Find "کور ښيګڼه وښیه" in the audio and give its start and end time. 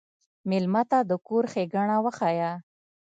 1.27-2.51